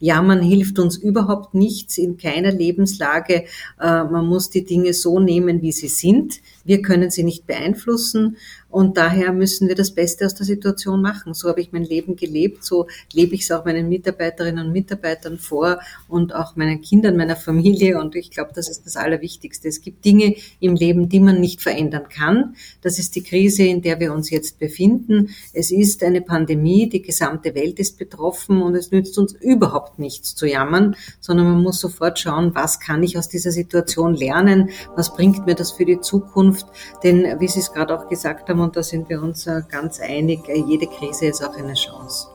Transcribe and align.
Jammern 0.00 0.42
hilft 0.42 0.78
uns 0.78 0.96
überhaupt 0.96 1.54
nichts 1.54 1.98
in 1.98 2.16
keiner 2.16 2.52
Lebenslage. 2.52 3.44
Äh, 3.80 4.04
man 4.04 4.26
muss 4.26 4.50
die 4.50 4.64
Dinge 4.64 4.92
so 4.92 5.20
nehmen, 5.20 5.62
wie 5.62 5.72
sie 5.72 5.88
sind. 5.88 6.40
Wir 6.64 6.82
können 6.82 7.10
sie 7.10 7.22
nicht 7.22 7.46
beeinflussen 7.46 8.36
und 8.74 8.96
daher 8.96 9.32
müssen 9.32 9.68
wir 9.68 9.76
das 9.76 9.92
Beste 9.92 10.26
aus 10.26 10.34
der 10.34 10.46
Situation 10.46 11.00
machen. 11.00 11.32
So 11.32 11.48
habe 11.48 11.60
ich 11.60 11.70
mein 11.70 11.84
Leben 11.84 12.16
gelebt, 12.16 12.64
so 12.64 12.88
lebe 13.12 13.36
ich 13.36 13.42
es 13.42 13.52
auch 13.52 13.64
meinen 13.64 13.88
Mitarbeiterinnen 13.88 14.66
und 14.66 14.72
Mitarbeitern 14.72 15.38
vor 15.38 15.78
und 16.08 16.34
auch 16.34 16.56
meinen 16.56 16.80
Kindern, 16.80 17.16
meiner 17.16 17.36
Familie 17.36 18.00
und 18.00 18.16
ich 18.16 18.32
glaube, 18.32 18.50
das 18.52 18.68
ist 18.68 18.84
das 18.84 18.96
Allerwichtigste. 18.96 19.68
Es 19.68 19.80
gibt 19.80 20.04
Dinge 20.04 20.34
im 20.58 20.74
Leben, 20.74 21.08
die 21.08 21.20
man 21.20 21.40
nicht 21.40 21.62
verändern 21.62 22.08
kann. 22.08 22.56
Das 22.82 22.98
ist 22.98 23.14
die 23.14 23.22
Krise, 23.22 23.62
in 23.62 23.80
der 23.80 24.00
wir 24.00 24.12
uns 24.12 24.30
jetzt 24.30 24.58
befinden. 24.58 25.30
Es 25.52 25.70
ist 25.70 26.02
eine 26.02 26.20
Pandemie, 26.20 26.88
die 26.88 27.02
gesamte 27.02 27.54
Welt 27.54 27.78
ist 27.78 27.96
betroffen 27.96 28.60
und 28.60 28.74
es 28.74 28.90
nützt 28.90 29.16
uns 29.18 29.34
überhaupt 29.34 30.00
nichts 30.00 30.34
zu 30.34 30.46
jammern, 30.46 30.96
sondern 31.20 31.46
man 31.46 31.62
muss 31.62 31.78
sofort 31.78 32.18
schauen, 32.18 32.56
was 32.56 32.80
kann 32.80 33.04
ich 33.04 33.16
aus 33.18 33.28
dieser 33.28 33.52
Situation 33.52 34.14
lernen, 34.14 34.70
was 34.96 35.14
bringt 35.14 35.46
mir 35.46 35.54
das 35.54 35.70
für 35.70 35.84
die 35.84 36.00
Zukunft 36.00 36.53
Zukunft. 36.54 36.66
Denn 37.02 37.40
wie 37.40 37.48
Sie 37.48 37.60
es 37.60 37.72
gerade 37.72 37.98
auch 37.98 38.08
gesagt 38.08 38.48
haben, 38.48 38.60
und 38.60 38.76
da 38.76 38.82
sind 38.82 39.08
wir 39.08 39.22
uns 39.22 39.46
äh, 39.46 39.62
ganz 39.68 40.00
einig, 40.00 40.48
äh, 40.48 40.58
jede 40.58 40.86
Krise 40.86 41.26
ist 41.26 41.42
auch 41.42 41.56
eine 41.56 41.74
Chance. 41.74 42.28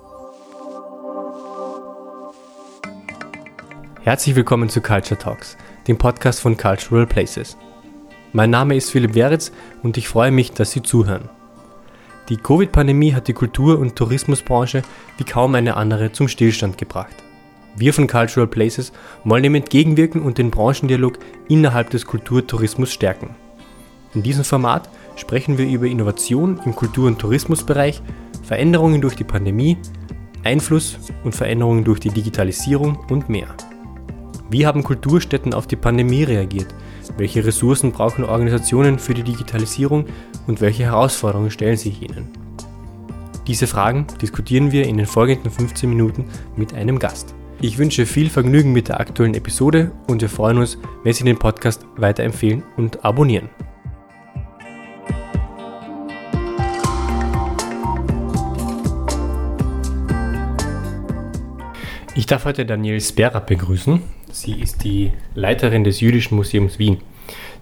Herzlich 4.02 4.36
willkommen 4.36 4.70
zu 4.70 4.82
Culture 4.82 5.20
Talks, 5.20 5.58
dem 5.88 5.98
Podcast 5.98 6.40
von 6.40 6.58
Cultural 6.58 7.06
Places. 7.06 7.58
Mein 8.32 8.50
Name 8.50 8.76
ist 8.76 8.92
Philipp 8.92 9.16
Weritz 9.16 9.52
und 9.84 9.98
ich 9.98 10.08
freue 10.08 10.32
mich, 10.32 10.52
dass 10.52 10.72
Sie 10.72 10.82
zuhören. 10.82 11.30
Die 12.30 12.38
Covid-Pandemie 12.38 13.14
hat 13.14 13.28
die 13.28 13.34
Kultur- 13.34 13.80
und 13.80 13.96
Tourismusbranche 13.96 14.84
wie 15.18 15.24
kaum 15.24 15.56
eine 15.56 15.76
andere 15.76 16.12
zum 16.12 16.28
Stillstand 16.28 16.78
gebracht. 16.78 17.16
Wir 17.76 17.94
von 17.94 18.08
Cultural 18.08 18.48
Places 18.48 18.92
wollen 19.24 19.44
dem 19.44 19.56
entgegenwirken 19.56 20.22
und 20.22 20.38
den 20.38 20.52
Branchendialog 20.52 21.18
innerhalb 21.48 21.90
des 21.90 22.06
Kulturtourismus 22.06 22.92
stärken. 22.92 23.36
In 24.16 24.24
diesem 24.24 24.44
Format 24.44 24.90
sprechen 25.16 25.58
wir 25.58 25.68
über 25.68 25.86
Innovation 25.86 26.60
im 26.66 26.76
Kultur- 26.76 27.08
und 27.08 27.20
Tourismusbereich, 27.20 28.02
Veränderungen 28.44 29.02
durch 29.02 29.16
die 29.16 29.24
Pandemie, 29.24 29.78
Einfluss 30.44 30.98
und 31.24 31.36
Veränderungen 31.36 31.84
durch 31.84 32.00
die 32.00 32.10
Digitalisierung 32.10 32.98
und 33.10 33.30
mehr. 33.30 33.48
Wie 34.50 34.66
haben 34.66 34.84
Kulturstätten 34.84 35.54
auf 35.54 35.68
die 35.68 35.76
Pandemie 35.76 36.24
reagiert? 36.24 36.74
Welche 37.18 37.46
Ressourcen 37.46 37.92
brauchen 37.92 38.24
Organisationen 38.24 38.98
für 38.98 39.14
die 39.14 39.24
Digitalisierung 39.24 40.06
und 40.48 40.62
welche 40.62 40.86
Herausforderungen 40.86 41.52
stellen 41.52 41.78
sich 41.78 42.02
ihnen? 42.02 42.30
Diese 43.46 43.68
Fragen 43.68 44.08
diskutieren 44.22 44.72
wir 44.72 44.88
in 44.88 44.98
den 44.98 45.06
folgenden 45.06 45.52
15 45.52 45.90
Minuten 45.90 46.26
mit 46.56 46.74
einem 46.74 46.98
Gast. 46.98 47.36
Ich 47.62 47.78
wünsche 47.78 48.06
viel 48.06 48.30
Vergnügen 48.30 48.72
mit 48.72 48.88
der 48.88 49.00
aktuellen 49.00 49.34
Episode 49.34 49.92
und 50.08 50.22
wir 50.22 50.30
freuen 50.30 50.60
uns, 50.60 50.78
wenn 51.04 51.14
Sie 51.14 51.26
den 51.26 51.38
Podcast 51.38 51.86
weiterempfehlen 51.98 52.64
und 52.78 53.04
abonnieren. 53.04 53.50
Ich 62.16 62.26
darf 62.26 62.46
heute 62.46 62.66
Danielle 62.66 63.00
Spera 63.00 63.40
begrüßen. 63.40 64.02
Sie 64.32 64.60
ist 64.60 64.84
die 64.84 65.12
Leiterin 65.36 65.84
des 65.84 66.00
Jüdischen 66.00 66.36
Museums 66.36 66.80
Wien. 66.80 66.98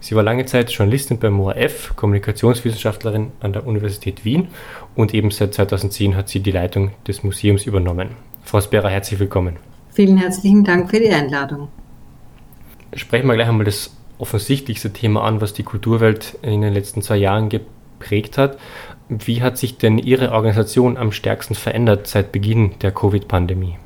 Sie 0.00 0.14
war 0.14 0.22
lange 0.22 0.46
Zeit 0.46 0.70
Journalistin 0.70 1.18
beim 1.18 1.38
ORF, 1.38 1.94
Kommunikationswissenschaftlerin 1.96 3.32
an 3.40 3.52
der 3.52 3.66
Universität 3.66 4.24
Wien 4.24 4.48
und 4.94 5.12
eben 5.12 5.30
seit 5.30 5.54
2010 5.54 6.16
hat 6.16 6.28
sie 6.28 6.40
die 6.40 6.50
Leitung 6.50 6.92
des 7.06 7.22
Museums 7.22 7.66
übernommen. 7.66 8.10
Frau 8.42 8.60
Spera, 8.60 8.88
herzlich 8.88 9.20
willkommen. 9.20 9.56
Vielen 9.90 10.16
herzlichen 10.16 10.64
Dank 10.64 10.90
für 10.90 10.98
die 10.98 11.10
Einladung. 11.10 11.68
Sprechen 12.94 13.26
wir 13.26 13.34
gleich 13.34 13.48
einmal 13.48 13.66
das 13.66 13.94
offensichtlichste 14.16 14.92
Thema 14.92 15.24
an, 15.24 15.42
was 15.42 15.52
die 15.52 15.62
Kulturwelt 15.62 16.38
in 16.40 16.62
den 16.62 16.72
letzten 16.72 17.02
zwei 17.02 17.16
Jahren 17.16 17.50
geprägt 17.50 18.38
hat. 18.38 18.58
Wie 19.10 19.42
hat 19.42 19.58
sich 19.58 19.76
denn 19.76 19.98
Ihre 19.98 20.32
Organisation 20.32 20.96
am 20.96 21.12
stärksten 21.12 21.54
verändert 21.54 22.06
seit 22.06 22.32
Beginn 22.32 22.78
der 22.80 22.92
Covid-Pandemie? 22.92 23.76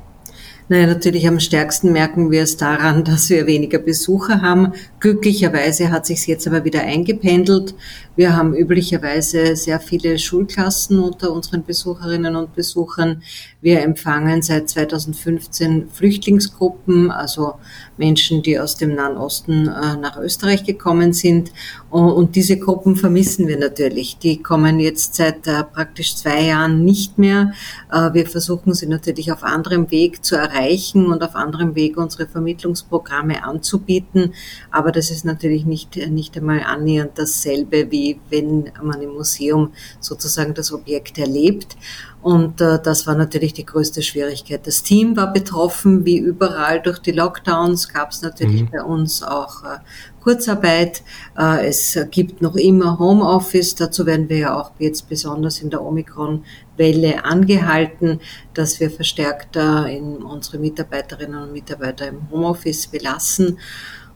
Naja, 0.69 0.87
natürlich 0.87 1.27
am 1.27 1.39
stärksten 1.39 1.91
merken 1.91 2.31
wir 2.31 2.43
es 2.43 2.57
daran, 2.57 3.03
dass 3.05 3.29
wir 3.29 3.47
weniger 3.47 3.79
Besucher 3.79 4.41
haben. 4.41 4.73
Glücklicherweise 4.99 5.91
hat 5.91 6.05
sich 6.05 6.25
jetzt 6.27 6.47
aber 6.47 6.63
wieder 6.63 6.81
eingependelt. 6.81 7.75
Wir 8.15 8.35
haben 8.35 8.55
üblicherweise 8.55 9.55
sehr 9.55 9.79
viele 9.79 10.17
Schulklassen 10.19 10.99
unter 10.99 11.31
unseren 11.31 11.63
Besucherinnen 11.63 12.35
und 12.35 12.55
Besuchern. 12.55 13.23
Wir 13.63 13.81
empfangen 13.81 14.41
seit 14.41 14.67
2015 14.67 15.87
Flüchtlingsgruppen, 15.89 17.11
also 17.11 17.53
Menschen, 17.95 18.43
die 18.43 18.59
aus 18.59 18.75
dem 18.75 18.93
Nahen 18.93 19.15
Osten 19.15 19.69
äh, 19.69 19.95
nach 19.95 20.17
Österreich 20.17 20.65
gekommen 20.65 21.13
sind. 21.13 21.53
Und 21.89 22.35
diese 22.35 22.59
Gruppen 22.59 22.97
vermissen 22.97 23.47
wir 23.47 23.57
natürlich. 23.57 24.17
Die 24.17 24.43
kommen 24.43 24.81
jetzt 24.81 25.15
seit 25.15 25.47
äh, 25.47 25.63
praktisch 25.63 26.17
zwei 26.17 26.41
Jahren 26.41 26.83
nicht 26.83 27.17
mehr. 27.17 27.53
Äh, 27.89 28.13
wir 28.13 28.27
versuchen 28.27 28.73
sie 28.73 28.87
natürlich 28.87 29.31
auf 29.31 29.43
anderem 29.43 29.89
Weg 29.91 30.25
zu 30.25 30.35
erreichen 30.35 31.05
und 31.05 31.23
auf 31.23 31.35
anderem 31.35 31.73
Weg 31.73 31.95
unsere 31.95 32.27
Vermittlungsprogramme 32.27 33.45
anzubieten. 33.45 34.33
Aber 34.71 34.91
das 34.91 35.09
ist 35.09 35.23
natürlich 35.23 35.65
nicht, 35.65 35.95
nicht 36.09 36.35
einmal 36.35 36.63
annähernd 36.63 37.11
dasselbe, 37.15 37.89
wie 37.89 38.19
wenn 38.29 38.73
man 38.81 39.01
im 39.01 39.11
Museum 39.13 39.71
sozusagen 40.01 40.53
das 40.53 40.73
Objekt 40.73 41.17
erlebt. 41.17 41.77
Und 42.23 42.61
äh, 42.61 42.79
das 42.81 43.05
war 43.05 43.15
natürlich 43.15 43.51
die 43.51 43.65
größte 43.65 44.01
Schwierigkeit. 44.01 44.65
Das 44.65 44.81
Team 44.81 45.17
war 45.17 45.33
betroffen, 45.33 46.05
wie 46.05 46.17
überall 46.17 46.81
durch 46.81 46.99
die 46.99 47.11
Lockdowns 47.11 47.89
gab 47.89 48.11
es 48.11 48.21
natürlich 48.21 48.61
mhm. 48.61 48.69
bei 48.71 48.81
uns 48.81 49.21
auch 49.21 49.61
äh, 49.65 49.79
Kurzarbeit. 50.23 51.03
Äh, 51.37 51.67
es 51.67 51.99
gibt 52.11 52.41
noch 52.41 52.55
immer 52.55 52.97
Homeoffice. 52.97 53.75
Dazu 53.75 54.05
werden 54.05 54.29
wir 54.29 54.37
ja 54.37 54.57
auch 54.57 54.71
jetzt 54.79 55.09
besonders 55.09 55.59
in 55.59 55.69
der 55.69 55.83
Omikron-Welle 55.83 57.25
angehalten, 57.25 58.21
dass 58.53 58.79
wir 58.79 58.89
verstärkt 58.89 59.57
äh, 59.57 59.97
in 59.97 60.23
unsere 60.23 60.59
Mitarbeiterinnen 60.59 61.43
und 61.43 61.51
Mitarbeiter 61.51 62.07
im 62.07 62.29
Homeoffice 62.31 62.87
belassen. 62.87 63.57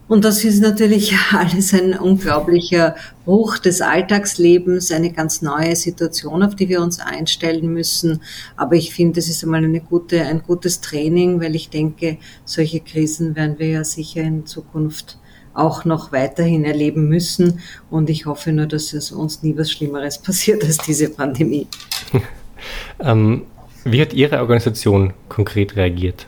Und 0.08 0.24
das 0.24 0.42
ist 0.42 0.60
natürlich 0.60 1.14
alles 1.32 1.74
ein 1.74 1.96
unglaublicher 1.96 2.96
Bruch 3.24 3.58
des 3.58 3.82
Alltagslebens, 3.82 4.90
eine 4.90 5.12
ganz 5.12 5.42
neue 5.42 5.76
Situation, 5.76 6.42
auf 6.42 6.56
die 6.56 6.68
wir 6.68 6.80
uns 6.80 6.98
einstellen 6.98 7.72
müssen. 7.72 8.22
Aber 8.56 8.74
ich 8.74 8.94
finde, 8.94 9.20
es 9.20 9.28
ist 9.28 9.44
einmal 9.44 9.62
eine 9.62 9.80
gute, 9.80 10.22
ein 10.22 10.42
gutes 10.42 10.80
Training, 10.80 11.40
weil 11.40 11.54
ich 11.54 11.68
denke, 11.68 12.16
solche 12.44 12.80
Krisen 12.80 13.36
werden 13.36 13.58
wir 13.58 13.68
ja 13.68 13.84
sicher 13.84 14.22
in 14.22 14.46
Zukunft 14.46 15.18
auch 15.52 15.84
noch 15.84 16.12
weiterhin 16.12 16.64
erleben 16.64 17.08
müssen. 17.08 17.60
Und 17.90 18.08
ich 18.08 18.24
hoffe 18.24 18.52
nur, 18.52 18.66
dass 18.66 18.94
es 18.94 19.12
uns 19.12 19.42
nie 19.42 19.56
was 19.58 19.70
Schlimmeres 19.70 20.18
passiert 20.22 20.64
als 20.64 20.78
diese 20.78 21.10
Pandemie. 21.10 21.66
ähm, 23.00 23.42
wie 23.84 24.00
hat 24.00 24.14
Ihre 24.14 24.40
Organisation 24.40 25.12
konkret 25.28 25.76
reagiert? 25.76 26.27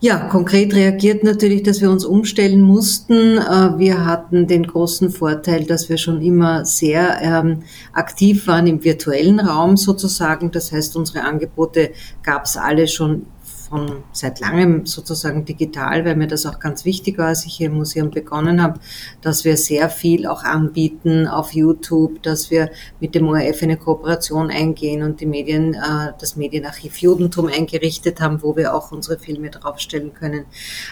Ja, 0.00 0.18
konkret 0.18 0.74
reagiert 0.74 1.24
natürlich, 1.24 1.62
dass 1.62 1.80
wir 1.80 1.90
uns 1.90 2.04
umstellen 2.04 2.60
mussten. 2.60 3.38
Äh, 3.38 3.78
wir 3.78 4.04
hatten 4.04 4.46
den 4.46 4.66
großen 4.66 5.08
Vorteil, 5.08 5.64
dass 5.64 5.88
wir 5.88 5.96
schon 5.96 6.20
immer 6.20 6.66
sehr 6.66 7.18
ähm, 7.22 7.62
aktiv 7.94 8.46
waren 8.46 8.66
im 8.66 8.84
virtuellen 8.84 9.40
Raum 9.40 9.78
sozusagen. 9.78 10.50
Das 10.50 10.70
heißt, 10.70 10.96
unsere 10.96 11.22
Angebote 11.22 11.92
gab 12.22 12.44
es 12.44 12.58
alle 12.58 12.88
schon 12.88 13.24
von 13.68 14.04
seit 14.12 14.40
langem 14.40 14.86
sozusagen 14.86 15.44
digital, 15.44 16.04
weil 16.04 16.16
mir 16.16 16.26
das 16.26 16.46
auch 16.46 16.58
ganz 16.60 16.84
wichtig 16.84 17.18
war, 17.18 17.28
als 17.28 17.44
ich 17.46 17.54
hier 17.54 17.66
im 17.66 17.74
Museum 17.74 18.10
begonnen 18.10 18.62
habe, 18.62 18.78
dass 19.22 19.44
wir 19.44 19.56
sehr 19.56 19.90
viel 19.90 20.26
auch 20.26 20.44
anbieten 20.44 21.26
auf 21.26 21.52
YouTube, 21.52 22.22
dass 22.22 22.50
wir 22.50 22.70
mit 23.00 23.14
dem 23.14 23.28
ORF 23.28 23.62
eine 23.62 23.76
Kooperation 23.76 24.50
eingehen 24.50 25.02
und 25.02 25.20
die 25.20 25.26
Medien, 25.26 25.74
äh, 25.74 26.12
das 26.18 26.36
Medienarchiv 26.36 26.98
Judentum 26.98 27.48
eingerichtet 27.48 28.20
haben, 28.20 28.42
wo 28.42 28.56
wir 28.56 28.74
auch 28.74 28.92
unsere 28.92 29.18
Filme 29.18 29.50
draufstellen 29.50 30.14
können. 30.14 30.44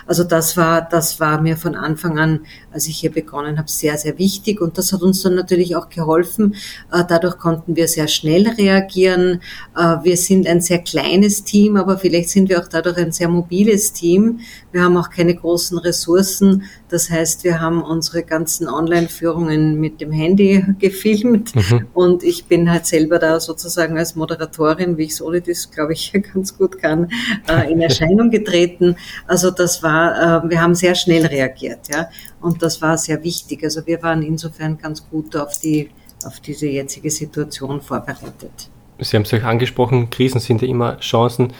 Also 0.06 0.25
das 0.25 0.56
war, 0.56 0.82
das 0.82 1.20
war 1.20 1.41
mir 1.41 1.56
von 1.56 1.75
Anfang 1.77 2.19
an, 2.19 2.41
als 2.73 2.88
ich 2.88 2.99
hier 2.99 3.12
begonnen 3.12 3.59
habe, 3.59 3.70
sehr, 3.70 3.97
sehr 3.99 4.19
wichtig 4.19 4.61
und 4.61 4.79
das 4.79 4.93
hat 4.93 5.03
uns 5.03 5.23
dann 5.23 5.35
natürlich 5.35 5.77
auch 5.77 5.88
geholfen. 5.88 6.55
Äh, 6.93 7.05
dadurch 7.06 7.38
konnten 7.38 7.77
wir 7.77 7.88
sehr 7.88 8.09
schnell 8.09 8.49
reagieren. 8.49 9.41
Äh, 9.77 9.97
wir 10.03 10.17
sind 10.17 10.47
ein 10.47 10.61
sehr 10.61 10.81
kleines 10.81 11.44
Team, 11.44 11.77
aber 11.77 11.99
vielleicht 11.99 12.31
sind 12.31 12.49
wir 12.49 12.61
auch 12.61 12.64
dadurch 12.69 12.97
ein 12.99 13.13
sehr 13.13 13.29
mobiles 13.29 13.93
Team. 13.93 14.41
Wir 14.73 14.83
haben 14.83 14.97
auch 14.97 15.11
keine 15.11 15.35
großen 15.35 15.79
Ressourcen. 15.79 16.65
Das 16.89 17.11
heißt, 17.11 17.45
wir 17.45 17.61
haben 17.61 17.83
unsere 17.83 18.23
ganzen 18.23 18.69
Online-Führungen 18.69 19.81
mit 19.81 20.01
dem 20.01 20.13
Handy 20.13 20.65
gefilmt 20.79 21.55
mhm. 21.55 21.87
und 21.95 22.23
ich 22.23 22.47
bin 22.47 22.71
halt 22.71 22.87
selber 22.87 23.19
da 23.19 23.41
sozusagen 23.41 23.99
als 23.99 24.17
Moderatorin, 24.17 24.97
wie 24.97 25.05
ich 25.05 25.13
es 25.13 25.23
ohne 25.23 25.41
das, 25.41 25.71
glaube 25.71 25.93
ich, 25.93 26.13
ganz 26.35 26.57
gut 26.57 26.79
kann, 26.81 27.11
äh, 27.49 27.73
in 27.73 27.81
Erscheinung 27.81 28.31
getreten. 28.31 28.97
Also 29.27 29.51
das 29.51 29.83
war, 29.83 30.45
äh, 30.45 30.51
wir 30.51 30.61
haben 30.61 30.75
sehr 30.75 30.95
schnell 30.95 31.27
reagiert, 31.27 31.89
ja, 31.93 32.09
und 32.41 32.63
das 32.63 32.81
war 32.83 32.99
sehr 32.99 33.23
wichtig. 33.25 33.65
Also 33.65 33.87
wir 33.87 34.03
waren 34.03 34.23
insofern 34.23 34.79
ganz 34.79 35.09
gut 35.09 35.37
auf 35.37 35.59
die 35.59 35.91
auf 36.25 36.41
diese 36.41 36.67
jetzige 36.67 37.11
Situation 37.11 37.81
vorbereitet. 37.81 38.71
Sie 39.01 39.17
haben 39.17 39.25
es 39.25 39.33
euch 39.33 39.45
angesprochen, 39.45 40.09
Krisen 40.11 40.41
sind 40.41 40.63
ja 40.63 40.69
immer 40.69 40.99
Chancen 41.01 41.53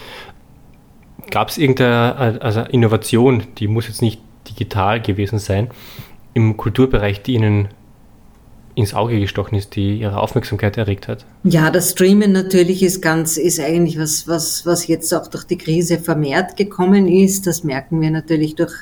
Gab 1.31 1.49
es 1.49 1.59
irgendeine 1.59 2.41
also 2.43 2.61
Innovation, 2.63 3.45
die 3.59 3.69
muss 3.69 3.89
jetzt 3.89 4.03
nicht 4.03 4.21
digital 4.49 5.01
gewesen 5.01 5.39
sein, 5.39 5.71
im 6.35 6.57
Kulturbereich, 6.57 7.23
die 7.23 7.35
Ihnen 7.35 7.69
ins 8.75 8.93
Auge 8.93 9.21
gestochen 9.21 9.57
ist, 9.57 9.77
die 9.77 9.99
ihre 9.99 10.19
Aufmerksamkeit 10.19 10.77
erregt 10.77 11.07
hat? 11.07 11.25
Ja, 11.45 11.71
das 11.71 11.91
Streamen 11.91 12.33
natürlich 12.33 12.83
ist 12.83 13.03
ganz, 13.03 13.37
ist 13.37 13.61
eigentlich 13.61 13.99
was, 13.99 14.27
was, 14.27 14.67
was 14.67 14.87
jetzt 14.87 15.13
auch 15.15 15.29
durch 15.29 15.45
die 15.45 15.59
Krise 15.59 15.99
vermehrt 15.99 16.57
gekommen 16.57 17.07
ist. 17.07 17.47
Das 17.47 17.63
merken 17.63 18.01
wir 18.01 18.11
natürlich 18.11 18.55
durch 18.57 18.73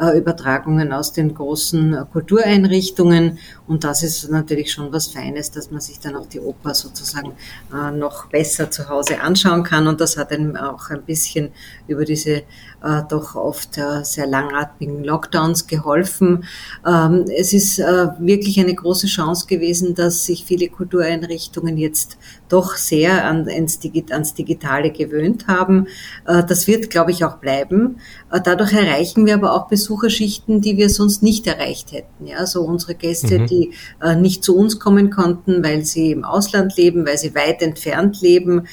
äh, 0.00 0.16
Übertragungen 0.16 0.92
aus 0.92 1.12
den 1.12 1.34
großen 1.34 1.94
äh, 1.94 2.04
Kultureinrichtungen. 2.12 3.38
Und 3.66 3.84
das 3.84 4.02
ist 4.02 4.30
natürlich 4.30 4.72
schon 4.72 4.92
was 4.92 5.08
Feines, 5.08 5.50
dass 5.50 5.70
man 5.70 5.80
sich 5.80 5.98
dann 5.98 6.14
auch 6.14 6.26
die 6.26 6.40
Oper 6.40 6.74
sozusagen 6.74 7.32
äh, 7.74 7.90
noch 7.90 8.26
besser 8.26 8.70
zu 8.70 8.88
Hause 8.88 9.20
anschauen 9.20 9.64
kann. 9.64 9.88
Und 9.88 10.00
das 10.00 10.16
hat 10.16 10.30
einem 10.30 10.56
auch 10.56 10.90
ein 10.90 11.02
bisschen 11.02 11.50
über 11.88 12.04
diese 12.04 12.42
äh, 12.82 13.02
doch 13.08 13.34
oft 13.34 13.78
äh, 13.78 14.04
sehr 14.04 14.26
langatmigen 14.26 15.04
Lockdowns 15.04 15.66
geholfen. 15.66 16.44
Ähm, 16.86 17.26
es 17.36 17.52
ist 17.52 17.78
äh, 17.78 18.08
wirklich 18.18 18.58
eine 18.60 18.74
große 18.74 19.06
Chance 19.06 19.39
gewesen, 19.46 19.94
dass 19.94 20.24
sich 20.24 20.44
viele 20.44 20.68
Kultureinrichtungen 20.68 21.76
jetzt 21.76 22.18
doch 22.48 22.76
sehr 22.76 23.24
an, 23.24 23.48
ans, 23.48 23.78
Digitale 23.78 24.90
gewöhnt 24.90 25.46
haben. 25.46 25.86
Äh, 26.26 26.42
das 26.46 26.66
wird, 26.66 26.90
glaube 26.90 27.10
ich, 27.10 27.24
auch 27.24 27.36
bleiben. 27.36 27.98
Äh, 28.30 28.40
dadurch 28.42 28.72
erreichen 28.72 29.26
wir 29.26 29.34
aber 29.34 29.54
auch 29.54 29.68
Besucherschichten, 29.68 30.60
die 30.60 30.76
wir 30.76 30.90
sonst 30.90 31.22
nicht 31.22 31.46
erreicht 31.46 31.92
hätten. 31.92 32.26
Ja, 32.26 32.46
so 32.46 32.62
unsere 32.62 32.94
Gäste, 32.94 33.40
mhm. 33.40 33.46
die 33.46 33.72
äh, 34.02 34.16
nicht 34.16 34.44
zu 34.44 34.56
uns 34.56 34.78
kommen 34.78 35.10
konnten, 35.10 35.62
weil 35.62 35.84
sie 35.84 36.12
im 36.12 36.24
Ausland 36.24 36.76
leben, 36.76 37.06
weil 37.06 37.18
sie 37.18 37.34
weit 37.34 37.62
entfernt 37.62 38.20
leben, 38.20 38.66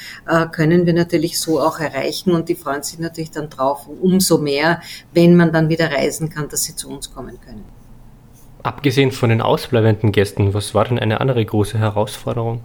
können 0.52 0.86
wir 0.86 0.94
natürlich 0.94 1.40
so 1.40 1.60
auch 1.60 1.80
erreichen 1.80 2.32
und 2.32 2.50
die 2.50 2.56
freuen 2.56 2.84
sich 2.84 3.00
natürlich 3.00 3.32
dann 3.32 3.50
drauf 3.50 3.88
umso 4.02 4.38
mehr, 4.38 4.82
wenn 5.14 5.36
man 5.36 5.52
dann 5.52 5.70
wieder 5.70 5.92
reisen 5.92 6.30
kann, 6.30 6.50
dass 6.50 6.64
sie 6.64 6.76
zu 6.76 6.90
uns 6.90 7.14
kommen 7.14 7.40
können. 7.46 7.77
Abgesehen 8.64 9.12
von 9.12 9.30
den 9.30 9.42
ausbleibenden 9.42 10.12
Gästen, 10.12 10.54
was 10.54 10.74
war 10.74 10.86
denn 10.86 11.00
eine 11.00 11.22
andere 11.22 11.44
große 11.46 11.78
Herausforderung? 11.78 12.62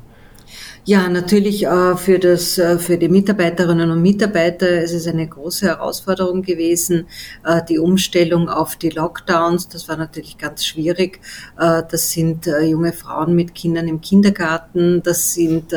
Ja, 0.84 1.08
natürlich 1.08 1.64
äh, 1.64 1.96
für, 1.96 2.19
das, 2.19 2.58
äh, 2.58 2.76
für 2.76 2.99
die 2.99 3.08
Mitarbeiterinnen 3.08 3.93
und 3.93 4.02
Mitarbeiter 4.02 4.82
ist 4.82 4.93
es 4.93 5.06
eine 5.06 5.28
große 5.28 5.66
Herausforderung 5.66 6.43
gewesen, 6.43 7.06
äh, 7.44 7.60
die 7.69 7.78
Umstellung 7.78 8.49
auf 8.49 8.75
die 8.75 8.90
Lockdowns. 8.90 9.69
Das 9.69 9.88
war 9.88 9.96
natürlich 9.96 10.38
ganz 10.38 10.64
schwierig. 10.64 11.20
Das 11.56 12.10
sind 12.10 12.46
junge 12.46 12.93
Frauen 12.93 13.34
mit 13.34 13.54
Kindern 13.54 13.87
im 13.87 14.00
Kindergarten. 14.00 15.02
Das 15.02 15.34
sind 15.34 15.72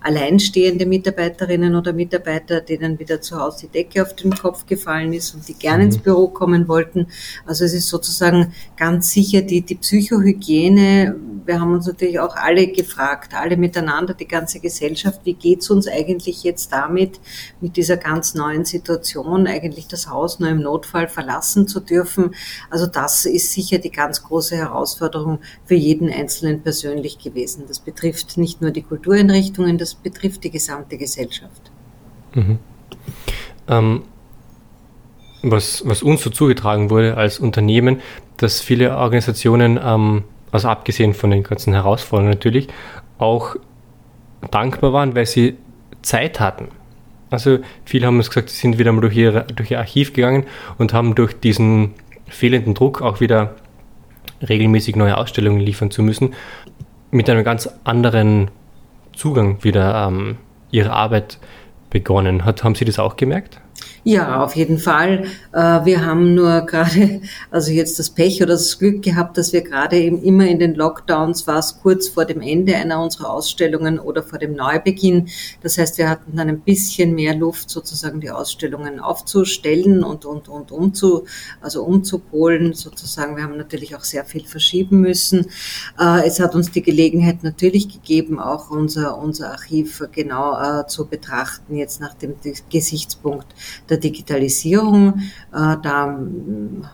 alleinstehende 0.00 0.86
Mitarbeiterinnen 0.86 1.74
oder 1.74 1.92
Mitarbeiter, 1.92 2.60
denen 2.60 2.98
wieder 2.98 3.20
zu 3.20 3.40
Hause 3.40 3.66
die 3.66 3.68
Decke 3.68 4.02
auf 4.02 4.14
den 4.14 4.34
Kopf 4.34 4.66
gefallen 4.66 5.12
ist 5.12 5.34
und 5.34 5.48
die 5.48 5.54
gerne 5.54 5.84
mhm. 5.84 5.90
ins 5.90 5.98
Büro 5.98 6.28
kommen 6.28 6.68
wollten. 6.68 7.06
Also 7.46 7.64
es 7.64 7.74
ist 7.74 7.88
sozusagen 7.88 8.52
ganz 8.76 9.10
sicher 9.10 9.42
die, 9.42 9.62
die 9.62 9.76
Psychohygiene. 9.76 11.16
Wir 11.44 11.60
haben 11.60 11.72
uns 11.72 11.86
natürlich 11.86 12.20
auch 12.20 12.36
alle 12.36 12.68
gefragt, 12.68 13.34
alle 13.34 13.56
miteinander, 13.56 14.13
die 14.20 14.28
ganze 14.28 14.54
ganze 14.54 14.60
Gesellschaft, 14.60 15.20
wie 15.24 15.34
geht 15.34 15.62
es 15.62 15.70
uns 15.70 15.88
eigentlich 15.88 16.42
jetzt 16.42 16.72
damit, 16.72 17.20
mit 17.60 17.76
dieser 17.76 17.96
ganz 17.96 18.34
neuen 18.34 18.64
Situation, 18.64 19.46
eigentlich 19.46 19.88
das 19.88 20.08
Haus 20.08 20.38
nur 20.38 20.50
im 20.50 20.60
Notfall 20.60 21.08
verlassen 21.08 21.66
zu 21.66 21.80
dürfen. 21.80 22.34
Also 22.70 22.86
das 22.86 23.24
ist 23.24 23.52
sicher 23.52 23.78
die 23.78 23.90
ganz 23.90 24.22
große 24.22 24.56
Herausforderung 24.56 25.38
für 25.64 25.74
jeden 25.74 26.10
Einzelnen 26.10 26.62
persönlich 26.62 27.18
gewesen. 27.18 27.64
Das 27.68 27.80
betrifft 27.80 28.36
nicht 28.36 28.60
nur 28.60 28.70
die 28.70 28.82
Kultureinrichtungen, 28.82 29.78
das 29.78 29.94
betrifft 29.94 30.44
die 30.44 30.50
gesamte 30.50 30.98
Gesellschaft. 30.98 31.70
Mhm. 32.34 32.58
Ähm, 33.68 34.02
was, 35.42 35.82
was 35.86 36.02
uns 36.02 36.22
so 36.22 36.30
zugetragen 36.30 36.90
wurde 36.90 37.16
als 37.16 37.38
Unternehmen, 37.38 38.00
dass 38.36 38.60
viele 38.60 38.96
Organisationen, 38.96 39.80
ähm, 39.82 40.24
also 40.52 40.68
abgesehen 40.68 41.14
von 41.14 41.30
den 41.30 41.42
ganzen 41.42 41.72
Herausforderungen 41.72 42.30
natürlich, 42.30 42.68
auch 43.18 43.56
dankbar 44.50 44.92
waren, 44.92 45.14
weil 45.14 45.26
sie 45.26 45.56
Zeit 46.02 46.40
hatten. 46.40 46.68
Also 47.30 47.58
viele 47.84 48.06
haben 48.06 48.16
uns 48.16 48.28
gesagt, 48.28 48.50
sie 48.50 48.60
sind 48.60 48.78
wieder 48.78 48.92
mal 48.92 49.00
durch, 49.00 49.16
ihre, 49.16 49.44
durch 49.44 49.70
ihr 49.70 49.78
Archiv 49.78 50.12
gegangen 50.12 50.44
und 50.78 50.92
haben 50.92 51.14
durch 51.14 51.38
diesen 51.38 51.94
fehlenden 52.28 52.74
Druck 52.74 53.02
auch 53.02 53.20
wieder 53.20 53.54
regelmäßig 54.48 54.96
neue 54.96 55.16
Ausstellungen 55.16 55.60
liefern 55.60 55.90
zu 55.90 56.02
müssen, 56.02 56.34
mit 57.10 57.28
einem 57.30 57.44
ganz 57.44 57.68
anderen 57.84 58.50
Zugang 59.14 59.62
wieder 59.62 60.08
ähm, 60.08 60.36
ihre 60.70 60.92
Arbeit 60.92 61.38
begonnen. 61.90 62.44
Hat, 62.44 62.64
haben 62.64 62.74
Sie 62.74 62.84
das 62.84 62.98
auch 62.98 63.16
gemerkt? 63.16 63.60
Ja, 64.06 64.44
auf 64.44 64.54
jeden 64.54 64.76
Fall. 64.76 65.24
Äh, 65.52 65.86
wir 65.86 66.04
haben 66.04 66.34
nur 66.34 66.60
gerade, 66.66 67.22
also 67.50 67.72
jetzt 67.72 67.98
das 67.98 68.10
Pech 68.10 68.42
oder 68.42 68.52
das 68.52 68.78
Glück 68.78 69.00
gehabt, 69.02 69.38
dass 69.38 69.54
wir 69.54 69.62
gerade 69.62 69.98
immer 69.98 70.46
in 70.46 70.58
den 70.58 70.74
Lockdowns 70.74 71.46
war 71.46 71.58
es 71.60 71.80
kurz 71.80 72.08
vor 72.08 72.26
dem 72.26 72.42
Ende 72.42 72.76
einer 72.76 73.02
unserer 73.02 73.30
Ausstellungen 73.30 73.98
oder 73.98 74.22
vor 74.22 74.38
dem 74.38 74.56
Neubeginn. 74.56 75.28
Das 75.62 75.78
heißt, 75.78 75.96
wir 75.96 76.10
hatten 76.10 76.36
dann 76.36 76.50
ein 76.50 76.60
bisschen 76.60 77.14
mehr 77.14 77.34
Luft, 77.34 77.70
sozusagen 77.70 78.20
die 78.20 78.30
Ausstellungen 78.30 79.00
aufzustellen 79.00 80.04
und, 80.04 80.26
und, 80.26 80.50
und 80.50 80.70
umzu, 80.70 81.24
also 81.62 81.82
umzupolen 81.82 82.74
sozusagen. 82.74 83.36
Wir 83.36 83.44
haben 83.44 83.56
natürlich 83.56 83.96
auch 83.96 84.04
sehr 84.04 84.26
viel 84.26 84.44
verschieben 84.44 85.00
müssen. 85.00 85.46
Äh, 85.98 86.26
es 86.26 86.40
hat 86.40 86.54
uns 86.54 86.70
die 86.70 86.82
Gelegenheit 86.82 87.42
natürlich 87.42 87.88
gegeben, 87.88 88.38
auch 88.38 88.68
unser, 88.68 89.16
unser 89.16 89.52
Archiv 89.52 90.02
genau 90.12 90.60
äh, 90.60 90.86
zu 90.88 91.06
betrachten, 91.06 91.76
jetzt 91.76 92.02
nach 92.02 92.12
dem 92.12 92.34
Gesichtspunkt 92.68 93.46
der 93.88 93.93
der 93.94 94.00
Digitalisierung. 94.00 95.20
Äh, 95.52 95.76
da 95.82 96.06
hm, 96.06 96.84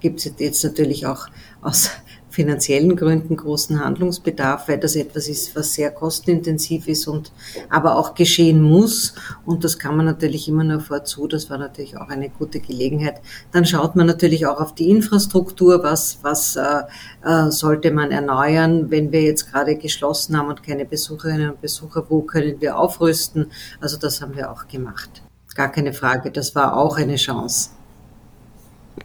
gibt 0.00 0.20
es 0.20 0.32
jetzt 0.38 0.64
natürlich 0.64 1.06
auch 1.06 1.26
aus 1.60 1.90
finanziellen 2.30 2.94
Gründen 2.94 3.36
großen 3.36 3.82
Handlungsbedarf, 3.82 4.68
weil 4.68 4.78
das 4.78 4.94
etwas 4.94 5.26
ist, 5.26 5.56
was 5.56 5.72
sehr 5.72 5.90
kostenintensiv 5.90 6.86
ist 6.86 7.08
und 7.08 7.32
aber 7.68 7.96
auch 7.96 8.14
geschehen 8.14 8.62
muss. 8.62 9.14
Und 9.44 9.64
das 9.64 9.78
kann 9.78 9.96
man 9.96 10.06
natürlich 10.06 10.46
immer 10.46 10.62
nur 10.62 10.78
vorzu. 10.78 11.26
Das 11.26 11.50
war 11.50 11.58
natürlich 11.58 11.96
auch 11.96 12.08
eine 12.10 12.28
gute 12.28 12.60
Gelegenheit. 12.60 13.20
Dann 13.50 13.64
schaut 13.64 13.96
man 13.96 14.06
natürlich 14.06 14.46
auch 14.46 14.60
auf 14.60 14.74
die 14.74 14.90
Infrastruktur. 14.90 15.82
Was, 15.82 16.18
was 16.22 16.54
äh, 16.54 16.82
äh, 17.24 17.50
sollte 17.50 17.90
man 17.90 18.12
erneuern, 18.12 18.88
wenn 18.90 19.10
wir 19.10 19.22
jetzt 19.22 19.50
gerade 19.50 19.74
geschlossen 19.76 20.36
haben 20.36 20.48
und 20.48 20.62
keine 20.62 20.84
Besucherinnen 20.84 21.50
und 21.50 21.60
Besucher? 21.60 22.06
Wo 22.08 22.20
können 22.20 22.60
wir 22.60 22.78
aufrüsten? 22.78 23.50
Also 23.80 23.96
das 23.96 24.20
haben 24.20 24.36
wir 24.36 24.52
auch 24.52 24.68
gemacht 24.68 25.22
gar 25.58 25.70
keine 25.70 25.92
Frage. 25.92 26.30
Das 26.30 26.54
war 26.54 26.76
auch 26.76 26.96
eine 26.96 27.16
Chance. 27.16 27.70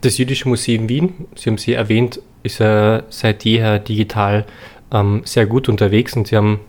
Das 0.01 0.17
Jüdische 0.17 0.47
Museum 0.47 0.87
Wien, 0.87 1.27
Sie 1.35 1.49
haben 1.49 1.57
sie 1.57 1.73
erwähnt, 1.73 2.21
ist 2.43 2.59
äh, 2.61 3.01
seit 3.09 3.43
jeher 3.43 3.79
digital 3.79 4.45
ähm, 4.91 5.21
sehr 5.25 5.45
gut 5.45 5.67
unterwegs 5.67 6.13
und 6.15 6.27
Sie 6.27 6.37
haben 6.37 6.59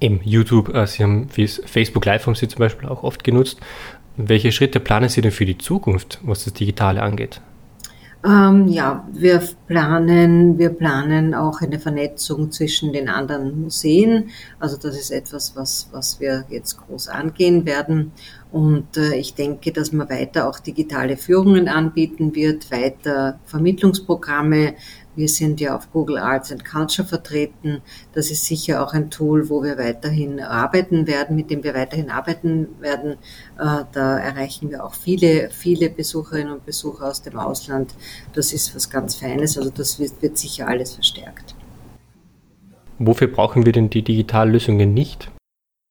eben 0.00 0.20
YouTube, 0.24 0.74
äh, 0.74 0.86
Sie 0.86 1.02
haben 1.02 1.28
Facebook 1.28 2.04
Live 2.04 2.26
haben 2.26 2.34
Sie 2.34 2.48
zum 2.48 2.58
Beispiel 2.58 2.88
auch 2.88 3.02
oft 3.02 3.22
genutzt. 3.22 3.60
Welche 4.16 4.50
Schritte 4.50 4.80
planen 4.80 5.08
Sie 5.10 5.20
denn 5.20 5.32
für 5.32 5.44
die 5.44 5.58
Zukunft, 5.58 6.18
was 6.22 6.44
das 6.44 6.54
Digitale 6.54 7.02
angeht? 7.02 7.40
Ähm, 8.26 8.66
ja, 8.66 9.06
wir 9.12 9.40
planen, 9.68 10.58
wir 10.58 10.70
planen 10.70 11.32
auch 11.32 11.60
eine 11.60 11.78
Vernetzung 11.78 12.50
zwischen 12.50 12.92
den 12.92 13.08
anderen 13.08 13.60
Museen. 13.60 14.30
Also 14.58 14.76
das 14.76 14.98
ist 14.98 15.12
etwas, 15.12 15.54
was, 15.54 15.88
was 15.92 16.18
wir 16.18 16.44
jetzt 16.48 16.76
groß 16.78 17.06
angehen 17.06 17.66
werden. 17.66 18.10
Und 18.50 18.96
äh, 18.96 19.14
ich 19.14 19.34
denke, 19.34 19.70
dass 19.70 19.92
man 19.92 20.10
weiter 20.10 20.48
auch 20.48 20.58
digitale 20.58 21.16
Führungen 21.16 21.68
anbieten 21.68 22.34
wird, 22.34 22.72
weiter 22.72 23.38
Vermittlungsprogramme. 23.44 24.74
Wir 25.16 25.28
sind 25.28 25.60
ja 25.60 25.74
auf 25.74 25.90
Google 25.92 26.18
Arts 26.18 26.52
and 26.52 26.64
Culture 26.64 27.06
vertreten. 27.06 27.82
Das 28.12 28.30
ist 28.30 28.44
sicher 28.44 28.84
auch 28.84 28.92
ein 28.92 29.10
Tool, 29.10 29.48
wo 29.48 29.62
wir 29.62 29.78
weiterhin 29.78 30.40
arbeiten 30.40 31.06
werden, 31.06 31.34
mit 31.34 31.50
dem 31.50 31.64
wir 31.64 31.74
weiterhin 31.74 32.10
arbeiten 32.10 32.68
werden. 32.80 33.12
Äh, 33.58 33.84
da 33.92 34.18
erreichen 34.18 34.70
wir 34.70 34.84
auch 34.84 34.94
viele, 34.94 35.50
viele 35.50 35.90
Besucherinnen 35.90 36.52
und 36.52 36.64
Besucher 36.64 37.08
aus 37.08 37.22
dem 37.22 37.38
Ausland. 37.38 37.94
Das 38.34 38.52
ist 38.52 38.74
was 38.76 38.88
ganz 38.90 39.16
Feines. 39.16 39.58
Also 39.58 39.70
das 39.70 39.98
wird, 39.98 40.20
wird 40.20 40.38
sicher 40.38 40.68
alles 40.68 40.94
verstärkt. 40.94 41.54
Wofür 42.98 43.28
brauchen 43.28 43.66
wir 43.66 43.72
denn 43.72 43.90
die 43.90 44.02
Digitallösungen 44.02 44.94
nicht? 44.94 45.30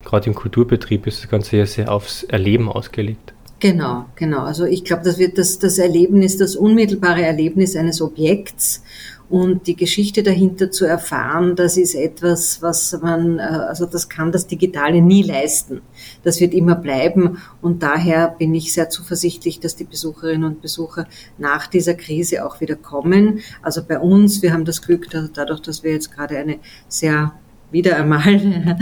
gerade 0.05 0.27
im 0.27 0.36
Kulturbetrieb 0.36 1.08
ist 1.08 1.22
das 1.24 1.29
Ganze 1.29 1.58
ja 1.58 1.65
sehr 1.65 1.91
aufs 1.91 2.24
Erleben 2.24 2.70
ausgelegt. 2.70 3.34
Genau, 3.60 4.05
genau. 4.15 4.41
Also 4.41 4.65
ich 4.65 4.84
glaube, 4.84 5.03
das 5.03 5.17
wird 5.17 5.38
das, 5.38 5.60
das 5.60 5.77
Erlebnis, 5.77 6.38
das 6.38 6.55
unmittelbare 6.55 7.24
Erlebnis 7.24 7.75
eines 7.75 8.01
Objekts 8.01 8.84
und 9.29 9.67
die 9.67 9.75
Geschichte 9.75 10.24
dahinter 10.24 10.72
zu 10.72 10.86
erfahren, 10.86 11.55
das 11.55 11.77
ist 11.77 11.96
etwas, 11.96 12.62
was 12.62 12.98
man, 13.01 13.39
äh, 13.39 13.41
also 13.41 13.86
das 13.86 14.10
kann 14.10 14.32
das 14.32 14.48
Digitale 14.48 15.01
nie 15.01 15.24
leisten. 15.24 15.82
Das 16.24 16.39
wird 16.39 16.53
immer 16.53 16.75
bleiben 16.75 17.38
und 17.62 17.82
daher 17.82 18.36
bin 18.38 18.53
ich 18.53 18.74
sehr 18.74 18.89
zuversichtlich, 18.89 19.60
dass 19.60 19.75
die 19.75 19.84
Besucherinnen 19.84 20.44
und 20.44 20.62
Besucher 20.62 21.08
nach 21.38 21.67
dieser 21.67 21.96
Krise 21.96 22.46
auch 22.46 22.62
wieder 22.62 22.75
kommen. 22.75 23.39
Also 23.62 23.84
bei 23.84 24.00
uns, 24.00 24.41
wir 24.41 24.53
haben 24.53 24.65
das 24.65 24.82
Glück, 24.82 25.10
dass 25.10 25.32
dadurch, 25.34 25.62
dass 25.62 25.84
wir 25.84 25.91
jetzt 25.91 26.12
gerade 26.12 26.38
eine 26.38 26.60
sehr 26.88 27.34
wieder 27.72 27.98
einmal 27.98 28.28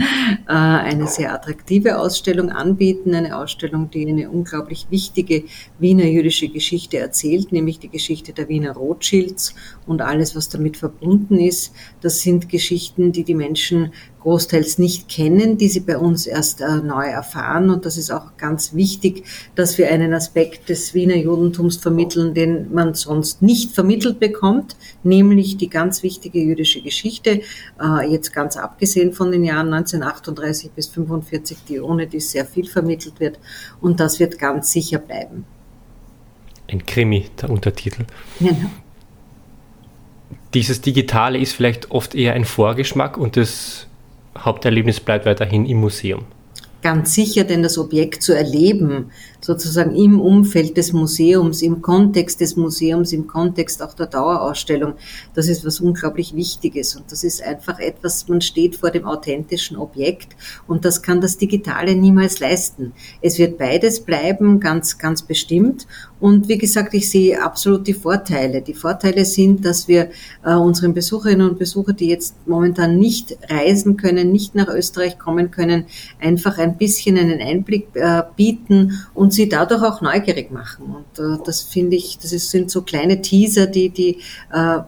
äh, 0.48 0.52
eine 0.52 1.06
sehr 1.06 1.32
attraktive 1.32 1.98
Ausstellung 1.98 2.50
anbieten, 2.50 3.14
eine 3.14 3.36
Ausstellung, 3.36 3.90
die 3.90 4.06
eine 4.06 4.30
unglaublich 4.30 4.86
wichtige 4.90 5.44
Wiener 5.78 6.04
jüdische 6.04 6.48
Geschichte 6.48 6.98
erzählt, 6.98 7.52
nämlich 7.52 7.78
die 7.78 7.88
Geschichte 7.88 8.32
der 8.32 8.48
Wiener 8.48 8.72
Rothschilds 8.72 9.54
und 9.86 10.02
alles, 10.02 10.36
was 10.36 10.48
damit 10.48 10.76
verbunden 10.76 11.38
ist. 11.38 11.74
Das 12.00 12.20
sind 12.20 12.48
Geschichten, 12.48 13.12
die 13.12 13.24
die 13.24 13.34
Menschen 13.34 13.92
großteils 14.24 14.78
nicht 14.78 15.08
kennen, 15.08 15.58
die 15.58 15.68
sie 15.68 15.80
bei 15.80 15.98
uns 15.98 16.26
erst 16.26 16.62
äh, 16.62 16.78
neu 16.78 17.04
erfahren. 17.04 17.68
Und 17.68 17.84
das 17.84 17.98
ist 17.98 18.10
auch 18.10 18.38
ganz 18.38 18.72
wichtig, 18.72 19.24
dass 19.54 19.76
wir 19.76 19.90
einen 19.90 20.14
Aspekt 20.14 20.70
des 20.70 20.94
Wiener 20.94 21.16
Judentums 21.16 21.76
vermitteln, 21.76 22.32
den 22.32 22.72
man 22.72 22.94
sonst 22.94 23.42
nicht 23.42 23.72
vermittelt 23.72 24.18
bekommt, 24.18 24.76
nämlich 25.02 25.58
die 25.58 25.68
ganz 25.68 26.02
wichtige 26.02 26.40
jüdische 26.40 26.80
Geschichte, 26.80 27.42
äh, 27.78 28.10
jetzt 28.10 28.32
ganz 28.32 28.56
abgesehen 28.56 29.12
von 29.12 29.30
den 29.30 29.44
Jahren 29.44 29.72
1938 29.72 30.70
bis 30.70 30.88
1945, 30.88 31.58
die 31.68 31.80
ohne 31.80 32.06
die 32.06 32.20
sehr 32.20 32.46
viel 32.46 32.66
vermittelt 32.66 33.20
wird. 33.20 33.38
Und 33.82 34.00
das 34.00 34.20
wird 34.20 34.38
ganz 34.38 34.70
sicher 34.70 34.98
bleiben. 34.98 35.44
Ein 36.66 36.86
Krimi, 36.86 37.26
der 37.42 37.50
Untertitel. 37.50 38.04
Genau. 38.40 38.70
Dieses 40.54 40.80
Digitale 40.80 41.38
ist 41.38 41.52
vielleicht 41.52 41.90
oft 41.90 42.14
eher 42.14 42.32
ein 42.32 42.46
Vorgeschmack 42.46 43.18
und 43.18 43.36
das 43.36 43.86
Haupterlebnis 44.38 45.00
bleibt 45.00 45.26
weiterhin 45.26 45.66
im 45.66 45.78
Museum. 45.78 46.24
Ganz 46.82 47.14
sicher, 47.14 47.44
denn 47.44 47.62
das 47.62 47.78
Objekt 47.78 48.22
zu 48.22 48.36
erleben, 48.36 49.10
sozusagen 49.40 49.96
im 49.96 50.20
Umfeld 50.20 50.76
des 50.76 50.92
Museums, 50.92 51.62
im 51.62 51.80
Kontext 51.80 52.42
des 52.42 52.56
Museums, 52.56 53.14
im 53.14 53.26
Kontext 53.26 53.82
auch 53.82 53.94
der 53.94 54.04
Dauerausstellung, 54.04 54.92
das 55.34 55.48
ist 55.48 55.64
was 55.64 55.80
unglaublich 55.80 56.34
Wichtiges. 56.34 56.94
Und 56.94 57.10
das 57.10 57.24
ist 57.24 57.42
einfach 57.42 57.78
etwas, 57.78 58.28
man 58.28 58.42
steht 58.42 58.76
vor 58.76 58.90
dem 58.90 59.06
authentischen 59.06 59.78
Objekt 59.78 60.36
und 60.66 60.84
das 60.84 61.00
kann 61.00 61.22
das 61.22 61.38
Digitale 61.38 61.94
niemals 61.94 62.40
leisten. 62.40 62.92
Es 63.22 63.38
wird 63.38 63.56
beides 63.56 64.00
bleiben, 64.00 64.60
ganz, 64.60 64.98
ganz 64.98 65.22
bestimmt. 65.22 65.86
Und 66.24 66.48
wie 66.48 66.56
gesagt, 66.56 66.94
ich 66.94 67.10
sehe 67.10 67.42
absolut 67.42 67.86
die 67.86 67.92
Vorteile. 67.92 68.62
Die 68.62 68.72
Vorteile 68.72 69.26
sind, 69.26 69.62
dass 69.66 69.88
wir 69.88 70.08
äh, 70.42 70.54
unseren 70.54 70.94
Besucherinnen 70.94 71.50
und 71.50 71.58
Besuchern, 71.58 71.96
die 71.96 72.08
jetzt 72.08 72.34
momentan 72.46 72.98
nicht 72.98 73.36
reisen 73.50 73.98
können, 73.98 74.32
nicht 74.32 74.54
nach 74.54 74.68
Österreich 74.68 75.18
kommen 75.18 75.50
können, 75.50 75.84
einfach 76.18 76.56
ein 76.56 76.78
bisschen 76.78 77.18
einen 77.18 77.42
Einblick 77.42 77.88
äh, 77.92 78.22
bieten 78.36 79.04
und 79.12 79.34
sie 79.34 79.50
dadurch 79.50 79.82
auch 79.82 80.00
neugierig 80.00 80.50
machen. 80.50 80.94
Und 80.94 81.18
äh, 81.22 81.36
das 81.44 81.60
finde 81.60 81.96
ich, 81.96 82.16
das 82.16 82.30
sind 82.30 82.70
so 82.70 82.80
kleine 82.80 83.20
Teaser, 83.20 83.66
die, 83.66 83.90
die 83.90 84.20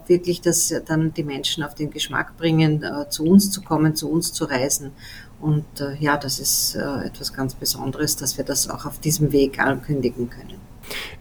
wirklich 0.07 0.41
das 0.41 0.73
dann 0.87 1.13
die 1.13 1.23
Menschen 1.23 1.63
auf 1.65 1.75
den 1.75 1.91
Geschmack 1.91 2.37
bringen, 2.39 2.83
zu 3.11 3.25
uns 3.25 3.51
zu 3.51 3.61
kommen, 3.61 3.95
zu 3.95 4.09
uns 4.09 4.33
zu 4.33 4.45
reisen. 4.45 4.93
Und 5.41 5.65
äh, 5.81 5.97
ja, 6.01 6.17
das 6.17 6.39
ist 6.39 6.77
äh, 6.77 7.07
etwas 7.07 7.33
ganz 7.33 7.55
Besonderes, 7.55 8.17
dass 8.17 8.39
wir 8.39 8.45
das 8.45 8.71
auch 8.71 8.87
auf 8.87 8.99
diesem 9.01 9.33
Weg 9.33 9.59
ankündigen 9.59 10.31
können. 10.31 10.61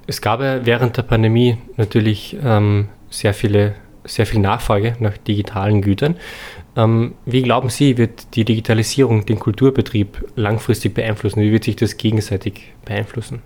Es 0.07 0.21
gab 0.21 0.41
ja 0.41 0.65
während 0.65 0.95
der 0.97 1.03
Pandemie 1.03 1.57
natürlich 1.75 2.37
ähm, 2.41 2.89
sehr 3.09 3.33
viele 3.33 3.75
sehr 4.07 4.27
viel 4.27 4.39
Nachfrage 4.39 4.95
nach 4.99 5.17
digitalen 5.17 5.81
Gütern. 5.81 6.15
Ähm, 6.75 7.15
wie 7.25 7.41
glauben 7.41 7.69
Sie, 7.69 7.97
wird 7.97 8.35
die 8.35 8.45
Digitalisierung 8.45 9.25
den 9.25 9.39
Kulturbetrieb 9.39 10.23
langfristig 10.35 10.93
beeinflussen? 10.93 11.41
Wie 11.41 11.51
wird 11.51 11.63
sich 11.63 11.75
das 11.75 11.97
gegenseitig 11.97 12.73
beeinflussen? 12.85 13.41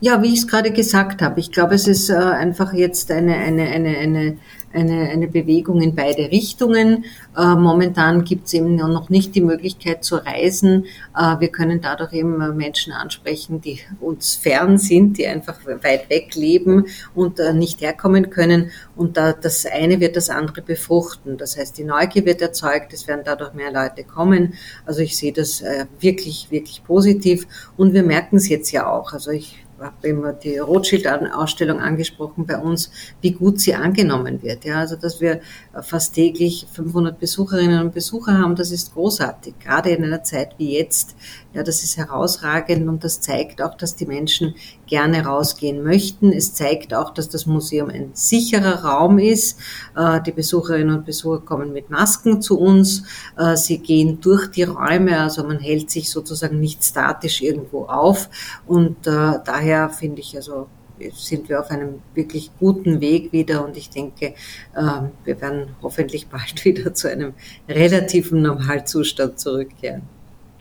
Ja, 0.00 0.22
wie 0.22 0.28
ich 0.28 0.40
es 0.40 0.46
gerade 0.46 0.70
gesagt 0.70 1.22
habe, 1.22 1.40
ich 1.40 1.50
glaube, 1.50 1.74
es 1.74 1.88
ist 1.88 2.08
äh, 2.08 2.14
einfach 2.14 2.72
jetzt 2.72 3.10
eine, 3.10 3.34
eine, 3.34 3.64
eine, 3.64 3.96
eine 3.96 4.36
eine, 4.72 5.08
eine 5.08 5.28
Bewegung 5.28 5.80
in 5.80 5.94
beide 5.94 6.30
Richtungen. 6.30 7.04
Äh, 7.36 7.54
momentan 7.54 8.24
gibt 8.24 8.46
es 8.46 8.54
eben 8.54 8.76
noch 8.76 9.08
nicht 9.08 9.34
die 9.34 9.40
Möglichkeit 9.40 10.04
zu 10.04 10.16
reisen. 10.16 10.84
Äh, 11.16 11.40
wir 11.40 11.48
können 11.48 11.80
dadurch 11.80 12.12
eben 12.12 12.56
Menschen 12.56 12.92
ansprechen, 12.92 13.60
die 13.60 13.80
uns 14.00 14.36
fern 14.36 14.78
sind, 14.78 15.18
die 15.18 15.26
einfach 15.26 15.58
weit 15.82 16.10
weg 16.10 16.34
leben 16.34 16.86
und 17.14 17.40
äh, 17.40 17.52
nicht 17.52 17.80
herkommen 17.80 18.30
können. 18.30 18.70
Und 18.96 19.16
da, 19.16 19.32
das 19.32 19.64
eine 19.66 20.00
wird 20.00 20.16
das 20.16 20.30
andere 20.30 20.62
befruchten. 20.62 21.38
Das 21.38 21.56
heißt, 21.56 21.78
die 21.78 21.84
Neugier 21.84 22.24
wird 22.24 22.42
erzeugt, 22.42 22.92
es 22.92 23.08
werden 23.08 23.22
dadurch 23.24 23.54
mehr 23.54 23.72
Leute 23.72 24.04
kommen. 24.04 24.54
Also 24.84 25.00
ich 25.00 25.16
sehe 25.16 25.32
das 25.32 25.60
äh, 25.60 25.86
wirklich, 26.00 26.48
wirklich 26.50 26.84
positiv. 26.84 27.46
Und 27.76 27.94
wir 27.94 28.02
merken 28.02 28.36
es 28.36 28.48
jetzt 28.48 28.70
ja 28.70 28.90
auch. 28.90 29.12
Also 29.12 29.30
ich 29.30 29.64
habe 29.80 30.08
immer 30.08 30.32
die 30.32 30.58
Rothschild-Ausstellung 30.58 31.80
angesprochen 31.80 32.46
bei 32.46 32.58
uns, 32.58 32.90
wie 33.20 33.32
gut 33.32 33.60
sie 33.60 33.74
angenommen 33.74 34.42
wird. 34.42 34.64
Ja, 34.64 34.80
also 34.80 34.96
dass 34.96 35.20
wir 35.20 35.40
fast 35.82 36.14
täglich 36.14 36.66
500 36.72 37.18
Besucherinnen 37.18 37.82
und 37.82 37.94
Besucher 37.94 38.38
haben, 38.38 38.56
das 38.56 38.70
ist 38.70 38.94
großartig. 38.94 39.54
Gerade 39.60 39.90
in 39.90 40.04
einer 40.04 40.22
Zeit 40.22 40.54
wie 40.58 40.76
jetzt, 40.76 41.16
ja, 41.54 41.62
das 41.62 41.82
ist 41.82 41.96
herausragend 41.96 42.88
und 42.88 43.04
das 43.04 43.20
zeigt 43.20 43.62
auch, 43.62 43.76
dass 43.76 43.96
die 43.96 44.06
Menschen 44.06 44.54
gerne 44.88 45.24
rausgehen 45.24 45.84
möchten. 45.84 46.32
Es 46.32 46.54
zeigt 46.54 46.92
auch, 46.94 47.14
dass 47.14 47.28
das 47.28 47.46
Museum 47.46 47.90
ein 47.90 48.10
sicherer 48.14 48.84
Raum 48.84 49.18
ist. 49.18 49.60
Äh, 49.96 50.20
die 50.22 50.32
Besucherinnen 50.32 50.96
und 50.96 51.06
Besucher 51.06 51.40
kommen 51.40 51.72
mit 51.72 51.90
Masken 51.90 52.42
zu 52.42 52.58
uns. 52.58 53.04
Äh, 53.36 53.56
sie 53.56 53.78
gehen 53.78 54.20
durch 54.20 54.48
die 54.48 54.64
Räume, 54.64 55.20
also 55.20 55.44
man 55.44 55.60
hält 55.60 55.90
sich 55.90 56.10
sozusagen 56.10 56.58
nicht 56.58 56.82
statisch 56.82 57.42
irgendwo 57.42 57.84
auf. 57.84 58.28
Und 58.66 59.06
äh, 59.06 59.38
daher 59.44 59.90
finde 59.90 60.20
ich 60.20 60.34
also 60.34 60.66
sind 61.14 61.48
wir 61.48 61.60
auf 61.60 61.70
einem 61.70 62.00
wirklich 62.14 62.50
guten 62.58 63.00
Weg 63.00 63.32
wieder 63.32 63.64
und 63.64 63.76
ich 63.76 63.90
denke, 63.90 64.34
ähm, 64.76 65.10
wir 65.24 65.40
werden 65.40 65.68
hoffentlich 65.82 66.26
bald 66.28 66.64
wieder 66.64 66.94
zu 66.94 67.08
einem 67.10 67.34
relativen 67.68 68.42
Normalzustand 68.42 69.38
zurückkehren. 69.38 70.02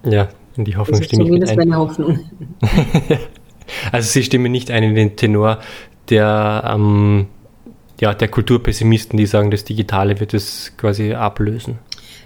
Ja, 0.04 0.30
in 0.56 0.66
die 0.66 0.76
Hoffnung 0.76 1.02
stimme 1.02 1.24
ich 1.24 1.30
mit 1.32 1.50
ein. 1.50 1.58
meine 1.58 1.78
Hoffnung. 1.78 2.20
also 3.92 4.10
Sie 4.10 4.24
stimmen 4.24 4.52
nicht 4.52 4.72
ein 4.72 4.84
in 4.84 4.96
den 4.96 5.16
Tenor 5.16 5.60
der, 6.10 6.64
ähm, 6.74 7.28
ja, 8.00 8.14
der 8.14 8.28
Kulturpessimisten, 8.28 9.18
die 9.18 9.26
sagen, 9.26 9.52
das 9.52 9.64
Digitale 9.64 10.20
wird 10.20 10.34
es 10.34 10.74
quasi 10.78 11.14
ablösen. 11.14 11.80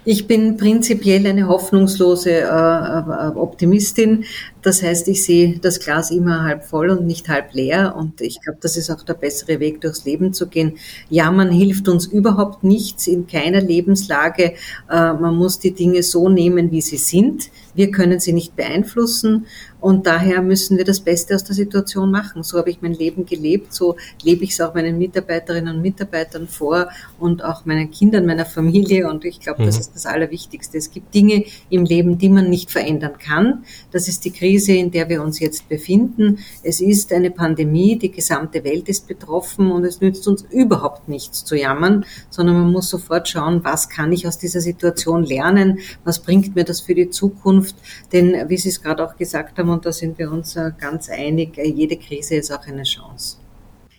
Ich 0.04 0.26
bin 0.26 0.56
prinzipiell 0.56 1.24
eine 1.26 1.46
hoffnungslose 1.46 2.30
äh, 2.30 2.44
äh, 2.44 3.36
Optimistin. 3.36 4.24
Das 4.62 4.82
heißt, 4.82 5.08
ich 5.08 5.24
sehe 5.24 5.58
das 5.58 5.80
Glas 5.80 6.10
immer 6.10 6.44
halb 6.44 6.64
voll 6.64 6.90
und 6.90 7.04
nicht 7.04 7.28
halb 7.28 7.52
leer. 7.52 7.94
Und 7.96 8.20
ich 8.20 8.40
glaube, 8.40 8.58
das 8.60 8.76
ist 8.76 8.90
auch 8.90 9.02
der 9.02 9.14
bessere 9.14 9.58
Weg, 9.58 9.80
durchs 9.80 10.04
Leben 10.04 10.32
zu 10.32 10.46
gehen. 10.46 10.78
Ja, 11.10 11.30
man 11.32 11.50
hilft 11.50 11.88
uns 11.88 12.06
überhaupt 12.06 12.62
nichts 12.62 13.08
in 13.08 13.26
keiner 13.26 13.60
Lebenslage. 13.60 14.54
Äh, 14.88 15.12
man 15.14 15.34
muss 15.34 15.58
die 15.58 15.72
Dinge 15.72 16.02
so 16.04 16.28
nehmen, 16.28 16.70
wie 16.70 16.80
sie 16.80 16.96
sind. 16.96 17.50
Wir 17.74 17.90
können 17.90 18.20
sie 18.20 18.32
nicht 18.32 18.54
beeinflussen 18.54 19.46
und 19.82 20.06
daher 20.06 20.42
müssen 20.42 20.78
wir 20.78 20.84
das 20.84 21.00
Beste 21.00 21.34
aus 21.34 21.42
der 21.42 21.56
Situation 21.56 22.10
machen. 22.10 22.44
So 22.44 22.58
habe 22.58 22.70
ich 22.70 22.82
mein 22.82 22.94
Leben 22.94 23.26
gelebt, 23.26 23.74
so 23.74 23.96
lebe 24.22 24.44
ich 24.44 24.50
es 24.50 24.60
auch 24.60 24.74
meinen 24.74 24.96
Mitarbeiterinnen 24.96 25.74
und 25.74 25.82
Mitarbeitern 25.82 26.46
vor 26.46 26.88
und 27.18 27.42
auch 27.42 27.64
meinen 27.64 27.90
Kindern, 27.90 28.24
meiner 28.24 28.46
Familie 28.46 29.10
und 29.10 29.24
ich 29.24 29.40
glaube, 29.40 29.62
mhm. 29.62 29.66
das 29.66 29.80
ist 29.80 29.92
das 29.94 30.06
Allerwichtigste. 30.06 30.78
Es 30.78 30.92
gibt 30.92 31.12
Dinge 31.12 31.44
im 31.68 31.84
Leben, 31.84 32.16
die 32.16 32.28
man 32.28 32.48
nicht 32.48 32.70
verändern 32.70 33.18
kann. 33.18 33.64
Das 33.90 34.06
ist 34.06 34.24
die 34.24 34.30
Krise, 34.30 34.51
in 34.58 34.90
der 34.90 35.08
wir 35.08 35.22
uns 35.22 35.40
jetzt 35.40 35.68
befinden. 35.68 36.38
Es 36.62 36.80
ist 36.80 37.12
eine 37.12 37.30
Pandemie, 37.30 37.98
die 37.98 38.10
gesamte 38.10 38.64
Welt 38.64 38.88
ist 38.88 39.08
betroffen 39.08 39.70
und 39.70 39.84
es 39.84 40.00
nützt 40.00 40.26
uns 40.28 40.44
überhaupt 40.50 41.08
nichts 41.08 41.44
zu 41.44 41.56
jammern, 41.56 42.04
sondern 42.30 42.56
man 42.56 42.72
muss 42.72 42.88
sofort 42.88 43.28
schauen, 43.28 43.64
was 43.64 43.88
kann 43.88 44.12
ich 44.12 44.26
aus 44.26 44.38
dieser 44.38 44.60
Situation 44.60 45.24
lernen, 45.24 45.78
was 46.04 46.20
bringt 46.20 46.54
mir 46.54 46.64
das 46.64 46.80
für 46.80 46.94
die 46.94 47.10
Zukunft 47.10 47.22
Zukunft. 47.22 47.76
Denn 48.12 48.48
wie 48.48 48.56
Sie 48.56 48.68
es 48.68 48.82
gerade 48.82 49.04
auch 49.04 49.16
gesagt 49.16 49.58
haben, 49.58 49.70
und 49.70 49.84
da 49.84 49.92
sind 49.92 50.18
wir 50.18 50.30
uns 50.30 50.56
äh, 50.56 50.72
ganz 50.78 51.08
einig, 51.08 51.58
äh, 51.58 51.68
jede 51.68 51.96
Krise 51.96 52.36
ist 52.36 52.50
auch 52.50 52.66
eine 52.66 52.82
Chance. 52.82 53.38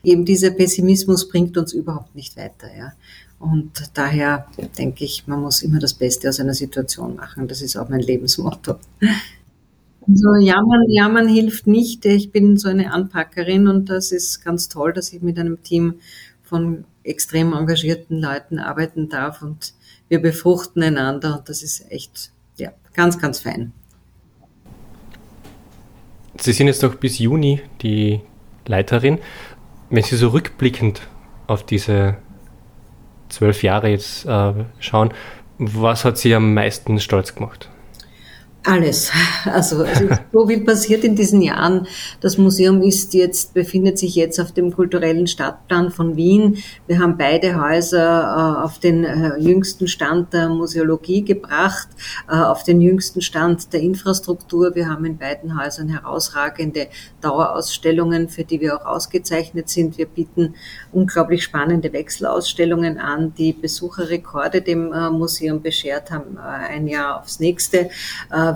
Eben 0.04 0.26
dieser 0.26 0.52
Pessimismus 0.52 1.30
bringt 1.30 1.58
uns 1.58 1.74
überhaupt 1.74 2.14
nicht 2.16 2.36
weiter. 2.36 2.68
Ja. 2.76 2.94
Und 3.40 3.92
daher 3.94 4.48
denke 4.78 5.06
ich, 5.06 5.28
man 5.28 5.42
muss 5.42 5.64
immer 5.64 5.80
das 5.80 5.94
Beste 5.94 6.30
aus 6.30 6.40
einer 6.40 6.54
Situation 6.54 7.16
machen. 7.16 7.48
Das 7.48 7.62
ist 7.62 7.78
auch 7.78 7.90
mein 7.90 8.02
Lebensmotto. 8.02 8.76
Also 10.08 10.36
jammern, 10.36 10.90
jammern 10.90 11.28
hilft 11.28 11.68
nicht. 11.68 12.06
Ich 12.06 12.32
bin 12.32 12.58
so 12.58 12.70
eine 12.70 12.92
Anpackerin 12.92 13.68
und 13.68 13.90
das 13.90 14.12
ist 14.12 14.44
ganz 14.44 14.70
toll, 14.70 14.94
dass 14.94 15.14
ich 15.14 15.22
mit 15.22 15.40
einem 15.40 15.64
Team 15.64 15.96
von 16.44 16.86
extrem 17.04 17.54
engagierten 17.54 18.20
Leuten 18.20 18.60
arbeiten 18.60 19.10
darf 19.10 19.42
und 19.42 19.74
wir 20.10 20.22
befruchten 20.22 20.84
einander 20.84 21.38
und 21.40 21.50
das 21.50 21.64
ist 21.64 21.90
echt 21.92 22.32
ja, 22.58 22.72
ganz, 22.94 23.20
ganz 23.20 23.40
fein. 23.40 23.72
Sie 26.40 26.52
sind 26.52 26.68
jetzt 26.68 26.82
noch 26.84 26.96
bis 26.96 27.20
Juni 27.20 27.62
die 27.82 28.22
Leiterin. 28.66 29.20
Wenn 29.90 30.04
Sie 30.04 30.16
so 30.16 30.30
rückblickend 30.30 31.02
auf 31.48 31.66
diese 31.66 32.18
zwölf 33.30 33.64
Jahre 33.64 33.90
jetzt 33.90 34.26
äh, 34.26 34.54
schauen, 34.80 35.14
was 35.58 36.06
hat 36.06 36.18
Sie 36.18 36.34
am 36.34 36.54
meisten 36.54 37.00
stolz 37.00 37.36
gemacht? 37.36 37.70
Alles. 38.64 39.12
Also 39.46 39.84
es 39.84 40.00
ist 40.02 40.20
so 40.32 40.48
viel 40.48 40.64
passiert 40.64 41.04
in 41.04 41.18
diesen 41.18 41.42
Jahren. 41.42 41.86
Das 42.22 42.38
Museum 42.38 42.82
ist 42.82 43.14
jetzt, 43.14 43.54
befindet 43.54 44.00
sich 44.00 44.16
jetzt 44.16 44.40
auf 44.40 44.54
dem 44.54 44.74
kulturellen 44.74 45.28
Stadtplan 45.28 45.92
von 45.92 46.16
Wien. 46.16 46.64
Wir 46.88 47.00
haben 47.00 47.18
beide 47.18 47.62
Häuser 47.62 48.22
äh, 48.22 48.64
auf 48.64 48.80
den 48.80 49.04
äh, 49.04 49.38
jüngsten 49.38 49.90
Stand 49.90 50.32
der 50.32 50.48
Museologie 50.48 51.26
gebracht, 51.26 51.90
äh, 52.30 52.36
auf 52.36 52.64
den 52.64 52.80
jüngsten 52.80 53.22
Stand 53.22 53.74
der 53.74 53.82
Infrastruktur. 53.82 54.76
Wir 54.76 54.88
haben 54.88 55.04
in 55.04 55.18
beiden 55.18 55.62
Häusern 55.62 55.90
herausragende 55.90 56.88
Dauerausstellungen, 57.20 58.30
für 58.30 58.46
die 58.46 58.62
wir 58.62 58.78
auch 58.78 58.86
ausgezeichnet 58.86 59.68
sind. 59.68 59.98
Wir 59.98 60.06
bieten 60.06 60.56
unglaublich 60.94 61.44
spannende 61.44 61.92
Wechselausstellungen 61.92 62.98
an, 62.98 63.34
die 63.38 63.52
Besucherrekorde 63.52 64.62
dem 64.62 64.90
Museum 65.12 65.62
beschert 65.62 66.12
haben, 66.12 66.38
ein 66.38 66.88
Jahr 66.88 67.20
aufs 67.20 67.42
nächste 67.42 67.90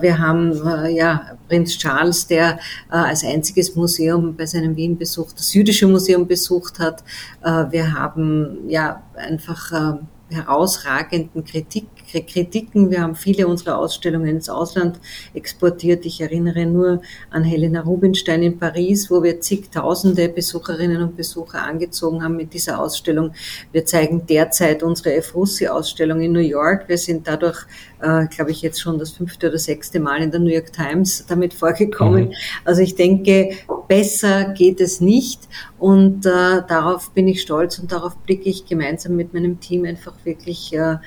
wir 0.02 0.20
haben 0.20 0.52
äh, 0.66 0.96
ja 0.96 1.38
Prinz 1.48 1.78
Charles, 1.78 2.28
der 2.28 2.60
äh, 2.92 2.96
als 2.96 3.24
einziges 3.24 3.76
Museum 3.76 4.36
bei 4.36 4.46
seinem 4.46 4.76
Wien-Besuch 4.76 5.32
das 5.34 5.54
jüdische 5.54 5.88
Museum 5.88 6.28
besucht 6.28 6.80
hat. 6.80 7.04
Äh, 7.44 7.72
wir 7.72 7.94
haben 7.94 8.68
ja 8.68 9.04
einfach 9.16 10.00
herausragenden 10.30 11.46
Kritik, 11.46 11.88
Kritiken. 12.08 12.90
Wir 12.90 13.02
haben 13.02 13.16
viele 13.16 13.48
unserer 13.48 13.78
Ausstellungen 13.78 14.28
ins 14.28 14.50
Ausland 14.50 15.00
exportiert. 15.34 16.06
Ich 16.06 16.22
erinnere 16.22 16.66
nur 16.66 17.02
an 17.30 17.44
Helena 17.44 17.82
Rubinstein 17.82 18.44
in 18.44 18.58
Paris, 18.58 19.12
wo 19.12 19.24
wir 19.24 19.42
zigtausende 19.42 20.30
Besucherinnen 20.30 21.02
und 21.02 21.16
Besucher 21.16 21.64
angezogen 21.64 22.24
haben 22.24 22.38
mit 22.38 22.54
dieser 22.54 22.80
Ausstellung. 22.80 23.34
Wir 23.72 23.86
zeigen 23.86 24.26
derzeit 24.26 24.84
unsere 24.84 25.14
Efrussi-Ausstellung 25.16 26.22
in 26.22 26.32
New 26.32 26.40
York. 26.40 26.88
Wir 26.88 26.98
sind 26.98 27.28
dadurch, 27.28 27.66
äh, 28.02 28.28
glaube 28.28 28.52
ich, 28.52 28.62
jetzt 28.62 28.82
schon 28.82 28.98
das 29.00 29.12
fünfte 29.12 29.50
oder 29.50 29.58
sechste 29.58 30.00
Mal 30.00 30.22
in 30.22 30.32
der 30.32 30.40
New 30.40 30.52
York 30.52 30.72
Times 30.74 31.26
damit 31.28 31.54
vorgekommen. 31.54 32.30
Mhm. 32.30 32.34
Also 32.66 32.82
ich 32.82 32.96
denke, 32.96 33.50
besser 33.88 34.54
geht 34.54 34.82
es 34.82 35.02
nicht. 35.02 35.48
Und 35.80 36.26
äh, 36.26 36.62
darauf 36.68 37.12
bin 37.12 37.28
ich 37.28 37.42
stolz 37.42 37.80
und 37.80 37.92
darauf 37.92 38.18
blicke 38.18 38.50
ich 38.50 38.66
gemeinsam 38.66 39.16
mit 39.16 39.34
meinem 39.34 39.60
Team 39.60 39.86
einfach 39.86 40.14
wirklich 40.24 40.74
äh, 40.74 40.98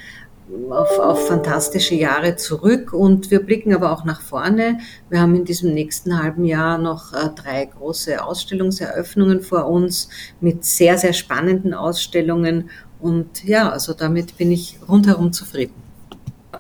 auf, 0.71 0.99
auf 0.99 1.28
fantastische 1.28 1.95
Jahre 1.95 2.37
zurück 2.37 2.92
und 2.92 3.30
wir 3.30 3.40
blicken 3.40 3.75
aber 3.75 3.92
auch 3.92 4.04
nach 4.04 4.21
vorne. 4.21 4.78
Wir 5.09 5.21
haben 5.21 5.35
in 5.35 5.45
diesem 5.45 5.75
nächsten 5.75 6.23
halben 6.23 6.45
Jahr 6.45 6.78
noch 6.78 7.12
äh, 7.12 7.28
drei 7.35 7.64
große 7.64 8.25
Ausstellungseröffnungen 8.25 9.42
vor 9.42 9.66
uns 9.66 10.09
mit 10.40 10.64
sehr, 10.64 10.99
sehr 10.99 11.12
spannenden 11.12 11.75
Ausstellungen 11.75 12.71
und 13.00 13.45
ja, 13.45 13.71
also 13.71 13.95
damit 13.95 14.37
bin 14.37 14.52
ich 14.52 14.78
rundherum 14.88 15.33
zufrieden. 15.33 15.75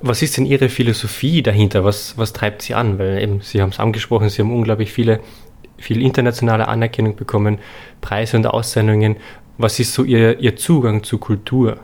Was 0.02 0.22
ist 0.22 0.36
denn 0.36 0.46
Ihre 0.46 0.68
Philosophie 0.68 1.42
dahinter? 1.42 1.84
Was, 1.84 2.16
was 2.16 2.32
treibt 2.32 2.62
Sie 2.62 2.74
an? 2.74 2.98
Weil 2.98 3.22
eben, 3.22 3.40
Sie 3.42 3.60
haben 3.60 3.70
es 3.70 3.78
angesprochen, 3.78 4.30
Sie 4.30 4.40
haben 4.40 4.54
unglaublich 4.54 4.92
viele, 4.92 5.20
viel 5.76 6.00
internationale 6.00 6.68
Anerkennung 6.68 7.16
bekommen, 7.16 7.58
Preise 8.00 8.36
und 8.38 8.46
Auszeichnungen. 8.46 9.16
Was 9.58 9.78
ist 9.78 9.92
so 9.92 10.04
Ihr, 10.04 10.38
Ihr 10.40 10.56
Zugang 10.56 11.02
zur 11.02 11.20
Kultur? 11.20 11.78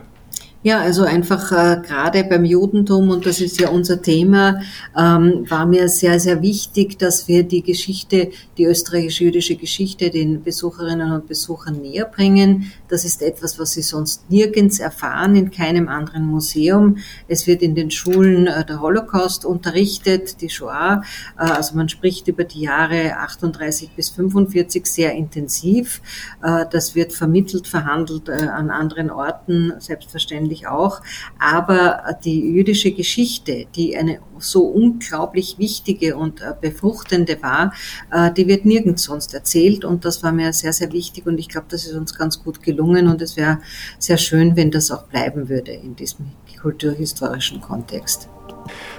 Ja, 0.62 0.80
also 0.80 1.04
einfach 1.04 1.52
äh, 1.52 1.80
gerade 1.86 2.24
beim 2.24 2.44
Judentum, 2.44 3.10
und 3.10 3.24
das 3.24 3.40
ist 3.40 3.60
ja 3.60 3.68
unser 3.68 4.02
Thema, 4.02 4.62
ähm, 4.96 5.44
war 5.48 5.64
mir 5.64 5.88
sehr, 5.88 6.18
sehr 6.18 6.42
wichtig, 6.42 6.98
dass 6.98 7.28
wir 7.28 7.44
die 7.44 7.62
Geschichte, 7.62 8.30
die 8.58 8.64
österreichisch-jüdische 8.64 9.54
Geschichte 9.54 10.10
den 10.10 10.42
Besucherinnen 10.42 11.12
und 11.12 11.28
Besuchern 11.28 11.80
näher 11.82 12.06
bringen. 12.06 12.72
Das 12.88 13.04
ist 13.04 13.22
etwas, 13.22 13.60
was 13.60 13.72
sie 13.72 13.82
sonst 13.82 14.28
nirgends 14.28 14.80
erfahren, 14.80 15.36
in 15.36 15.52
keinem 15.52 15.86
anderen 15.86 16.26
Museum. 16.26 16.96
Es 17.28 17.46
wird 17.46 17.62
in 17.62 17.76
den 17.76 17.92
Schulen 17.92 18.48
äh, 18.48 18.64
der 18.64 18.80
Holocaust 18.80 19.44
unterrichtet, 19.44 20.40
die 20.40 20.48
Shoah. 20.48 21.02
Äh, 21.38 21.42
also 21.42 21.76
man 21.76 21.88
spricht 21.88 22.26
über 22.26 22.42
die 22.42 22.62
Jahre 22.62 23.18
38 23.18 23.90
bis 23.94 24.08
45 24.08 24.84
sehr 24.84 25.12
intensiv. 25.12 26.00
Äh, 26.42 26.64
das 26.72 26.96
wird 26.96 27.12
vermittelt, 27.12 27.68
verhandelt 27.68 28.28
äh, 28.28 28.32
an 28.32 28.70
anderen 28.70 29.10
Orten, 29.10 29.74
selbstverständlich 29.78 30.45
natürlich 30.46 30.66
auch. 30.66 31.00
Aber 31.38 32.16
die 32.24 32.40
jüdische 32.40 32.92
Geschichte, 32.92 33.66
die 33.74 33.96
eine 33.96 34.20
so 34.38 34.62
unglaublich 34.62 35.58
wichtige 35.58 36.16
und 36.16 36.40
äh, 36.40 36.52
befruchtende 36.60 37.42
war, 37.42 37.72
äh, 38.12 38.32
die 38.32 38.46
wird 38.46 38.64
nirgends 38.64 39.04
sonst 39.04 39.34
erzählt. 39.34 39.84
Und 39.84 40.04
das 40.04 40.22
war 40.22 40.32
mir 40.32 40.52
sehr, 40.52 40.72
sehr 40.72 40.92
wichtig. 40.92 41.26
Und 41.26 41.38
ich 41.38 41.48
glaube, 41.48 41.66
das 41.70 41.86
ist 41.86 41.94
uns 41.94 42.14
ganz 42.16 42.42
gut 42.42 42.62
gelungen. 42.62 43.08
Und 43.08 43.22
es 43.22 43.36
wäre 43.36 43.58
sehr 43.98 44.18
schön, 44.18 44.56
wenn 44.56 44.70
das 44.70 44.90
auch 44.90 45.04
bleiben 45.04 45.48
würde 45.48 45.72
in 45.72 45.96
diesem 45.96 46.26
kulturhistorischen 46.60 47.60
Kontext. 47.60 48.28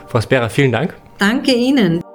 Frau 0.08 0.22
Spera, 0.22 0.50
vielen 0.50 0.72
Dank. 0.72 0.96
Danke 1.18 1.52
Ihnen. 1.52 2.07